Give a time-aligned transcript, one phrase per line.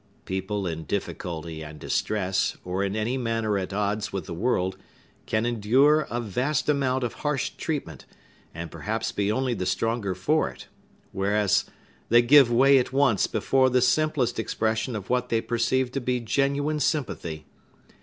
[0.25, 4.75] People in difficulty and distress, or in any manner at odds with the world,
[5.27, 8.05] can endure a vast amount of harsh treatment,
[8.51, 10.67] and perhaps be only the stronger for it;
[11.11, 11.65] whereas
[12.09, 16.19] they give way at once before the simplest expression of what they perceive to be
[16.19, 17.45] genuine sympathy.